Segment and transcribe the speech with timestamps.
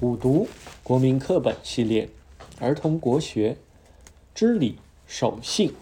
[0.00, 0.48] 五读
[0.82, 2.10] 国民课本系列，
[2.58, 3.56] 儿童国学，
[4.34, 5.72] 知礼守信。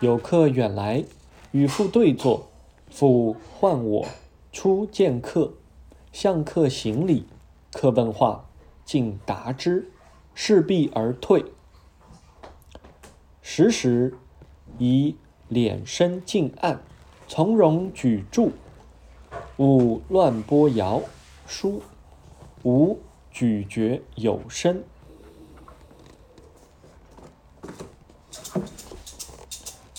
[0.00, 1.02] 有客远来，
[1.52, 2.48] 与父对坐。
[2.90, 4.06] 父唤我
[4.52, 5.54] 出见客，
[6.12, 7.26] 向客行礼。
[7.72, 8.44] 客问话，
[8.84, 9.90] 竟答之，
[10.34, 11.42] 事毕而退。
[13.40, 14.14] 时时
[14.78, 15.16] 以
[15.50, 16.80] 敛身进暗，
[17.26, 18.50] 从容举箸，
[19.56, 21.02] 勿乱拨摇。
[21.46, 21.80] 书
[22.64, 22.98] 无
[23.30, 24.82] 咀嚼有声。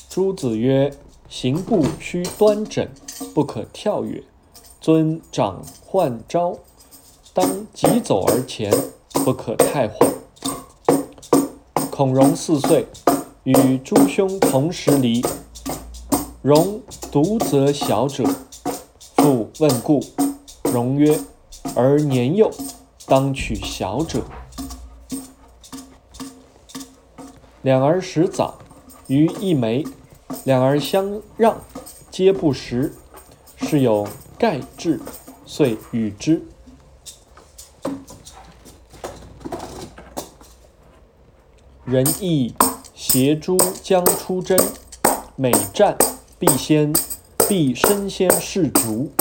[0.09, 0.91] 朱子曰
[1.29, 2.89] ：“行步须端正，
[3.33, 4.23] 不可跳跃。
[4.81, 6.57] 尊长唤招，
[7.33, 8.73] 当疾走而前，
[9.25, 10.11] 不可太缓。”
[11.91, 12.87] 孔融四岁，
[13.43, 15.23] 与诸兄同时离。
[16.41, 18.23] 融独则小者，
[19.15, 20.01] 父问故，
[20.63, 21.19] 融曰。
[21.77, 22.51] 而年幼，
[23.05, 24.23] 当取小者。
[27.61, 28.57] 两儿食早，
[29.05, 29.85] 于一枚，
[30.43, 31.61] 两儿相让，
[32.09, 32.95] 皆不食。
[33.57, 34.07] 是有
[34.39, 34.99] 盖志，
[35.45, 36.41] 遂与之。
[41.85, 42.55] 人亦
[42.95, 44.57] 携诸将出征，
[45.35, 45.95] 每战
[46.39, 46.91] 必先
[47.47, 49.11] 必身先士卒，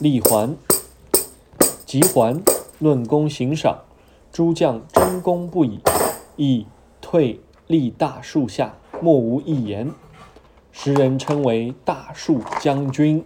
[0.00, 0.56] 立还。
[1.94, 2.42] 及还，
[2.80, 3.78] 论功行赏，
[4.32, 5.80] 诸将争功不已，
[6.34, 6.66] 亦
[7.00, 9.92] 退立大树下，莫无一言。
[10.72, 13.24] 时人称为大树将军。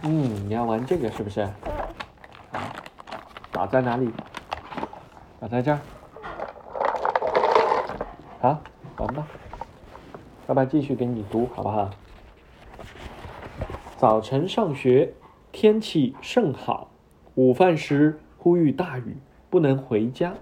[0.00, 1.46] 嗯，你要玩这个是不是？
[2.50, 2.60] 好
[3.52, 4.10] 打在哪里？
[5.38, 5.78] 打在这儿。
[8.40, 8.58] 好，
[8.96, 9.28] 玩吧。
[10.46, 11.90] 爸爸继续给你读，好不好？
[13.98, 15.12] 早晨上学。
[15.60, 16.88] 天气甚好，
[17.34, 19.16] 午饭时忽遇大雨，
[19.50, 20.34] 不能回家。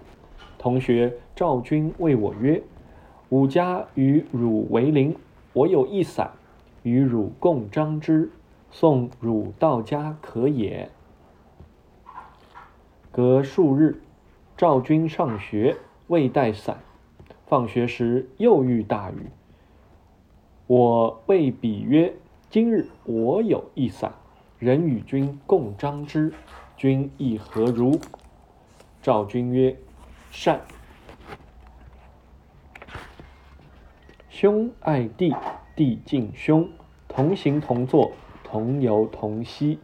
[0.59, 2.63] 同学赵军谓我曰
[3.31, 5.17] ：“吾家与汝为邻，
[5.55, 6.33] 我有一伞，
[6.83, 8.31] 与汝共张之，
[8.71, 10.91] 送汝到家可也。”
[13.11, 13.99] 隔数日，
[14.55, 15.79] 赵军上学，
[16.09, 16.77] 未带伞，
[17.47, 19.31] 放学时又遇大雨。
[20.67, 22.13] 我谓彼曰
[22.51, 24.13] ：“今日我有一伞。”
[24.59, 26.33] 人与君共张之，
[26.79, 28.01] 君亦何如？
[29.03, 29.77] 赵君曰
[30.33, 30.63] ：“善。”
[34.31, 35.35] 兄爱弟，
[35.75, 36.71] 弟敬兄，
[37.07, 38.13] 同行同坐，
[38.43, 39.79] 同游同息。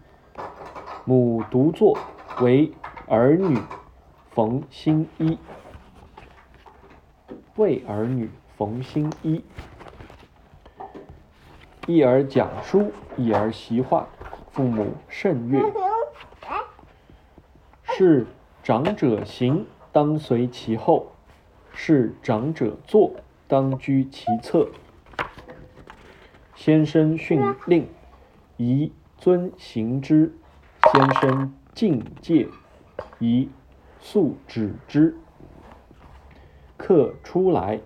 [1.05, 1.99] 母独坐，
[2.41, 2.73] 为
[3.07, 3.59] 儿女
[4.31, 5.39] 缝新衣。
[7.57, 9.45] 为儿女缝新衣。
[11.87, 14.09] 一儿讲书，一儿习画。
[14.53, 15.61] 父母甚悦。
[17.85, 18.27] 是
[18.63, 21.07] 长者行，当随其后；
[21.73, 23.13] 是长者坐，
[23.49, 24.69] 当居其侧。
[26.55, 27.89] 先生训令，
[28.57, 30.33] 宜遵行之；
[30.93, 32.49] 先生禁戒，
[33.19, 33.49] 宜
[34.01, 35.17] 速止之。
[36.77, 37.81] 客出来，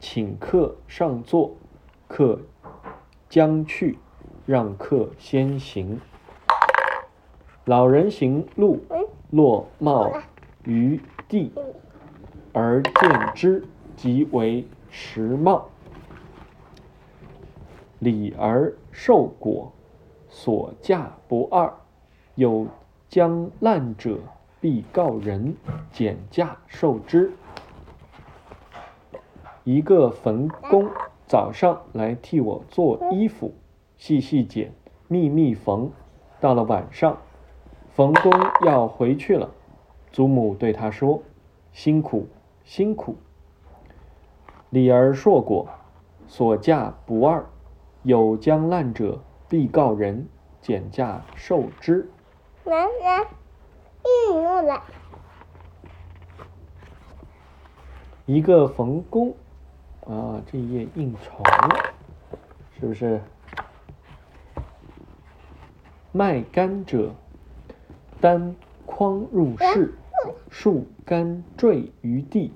[0.00, 1.56] 请客上座，
[2.08, 2.40] 客
[3.28, 3.98] 将去。
[4.46, 6.00] 让客先行。
[7.64, 8.80] 老人行路，
[9.30, 10.12] 落帽
[10.62, 11.52] 于地，
[12.52, 15.68] 而见之，即为时帽。
[17.98, 19.72] 礼而受果，
[20.28, 21.74] 所价不二。
[22.36, 22.68] 有
[23.08, 24.18] 将烂者，
[24.60, 25.56] 必告人，
[25.90, 27.32] 减价受之。
[29.64, 30.88] 一个坟工
[31.26, 33.52] 早上来替我做衣服。
[33.96, 34.72] 细细剪，
[35.08, 35.90] 密密缝，
[36.40, 37.18] 到了晚上，
[37.94, 38.32] 冯公
[38.64, 39.50] 要回去了。
[40.12, 41.22] 祖母对他说
[41.72, 42.28] ：“辛苦，
[42.64, 43.16] 辛苦。”
[44.70, 45.68] 李儿硕果，
[46.26, 47.46] 所嫁不二。
[48.02, 50.28] 有将烂者，必告人，
[50.60, 52.08] 减价受之。
[52.64, 53.26] 来来，
[54.02, 54.80] 嗯，又来。
[58.26, 59.34] 一个冯公，
[60.06, 61.76] 啊，这一页印重了，
[62.78, 63.20] 是不是？
[66.16, 67.14] 卖柑者，
[68.22, 69.92] 单筐入室，
[70.48, 72.54] 树柑坠于地，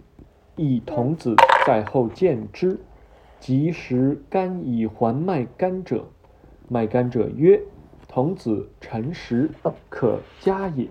[0.57, 1.37] 一童子
[1.67, 2.81] 在后见之，
[3.39, 6.07] 及时甘以还卖柑者。
[6.69, 7.61] 卖柑者曰
[8.09, 9.51] ：“童子诚实，
[9.91, 10.89] 可嘉也。”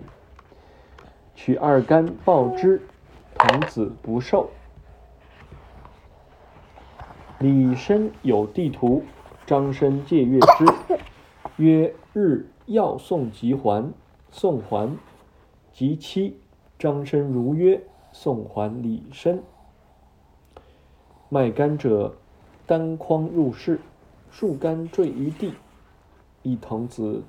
[1.34, 2.80] 取二柑报之，
[3.34, 4.48] 童子不受。
[7.40, 9.02] 李生有地图，
[9.44, 10.64] 张生借阅之。
[11.56, 13.92] 曰：日要送即还，
[14.30, 14.96] 送还。
[15.72, 16.36] 即期，
[16.78, 17.82] 张生如约，
[18.12, 19.42] 送还李生。
[21.28, 22.14] 卖柑者，
[22.66, 23.80] 单筐入室，
[24.30, 25.54] 数柑坠于地。
[26.42, 27.24] 一童子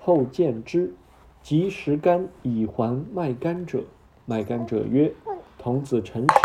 [0.00, 0.94] 后见之，
[1.42, 3.82] 及食柑以还卖柑者。
[4.24, 5.12] 卖柑者曰
[5.58, 6.38] ：“童子诚实，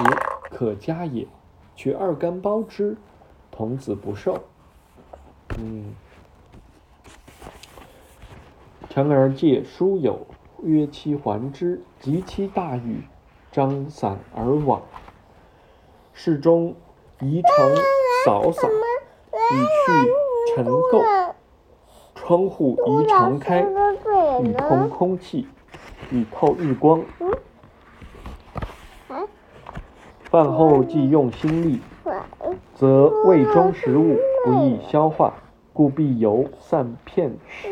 [0.49, 1.27] 可嘉也。
[1.75, 2.97] 取二柑包之。”
[3.51, 4.41] 童子不受。
[5.59, 5.93] 嗯。
[8.99, 10.27] 臣儿借书友，
[10.61, 11.81] 约期还之。
[12.01, 13.01] 及期大雨，
[13.49, 14.81] 张伞而往。
[16.11, 16.75] 室中
[17.21, 17.69] 宜常
[18.25, 19.55] 扫洒，以
[19.85, 21.31] 去尘垢。
[22.13, 23.65] 窗户宜常开，
[24.43, 25.47] 以通空气，
[26.11, 27.01] 以透日光。
[30.23, 31.79] 饭后既用心力，
[32.75, 35.33] 则胃中食物不易消化，
[35.71, 37.69] 故必由散片食。